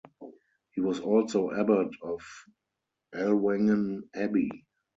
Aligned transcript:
He 0.71 0.81
was 0.81 0.99
also 0.99 1.51
abbot 1.51 1.89
of 2.01 2.21
Ellwangen 3.13 4.09
Abbey. 4.15 4.49